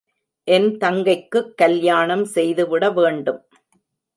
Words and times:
என் 0.47 0.77
தங்கைக்குக், 0.77 1.51
கல்யாணம் 1.55 2.25
செய்துவிட 2.25 2.89
வேண்டும். 2.91 3.41